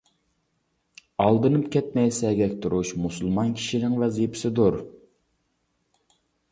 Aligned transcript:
ئالدىنىپ 1.25 1.67
كەتمەي، 1.75 2.09
سەگەك 2.21 2.57
تۇرۇش 2.65 2.95
مۇسۇلمان 3.05 3.55
كىشىنىڭ 3.61 4.01
ۋەزىپىسىدۇر. 4.05 4.83